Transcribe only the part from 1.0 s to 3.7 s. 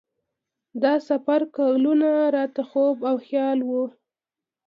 سفر کلونه راته خوب او خیال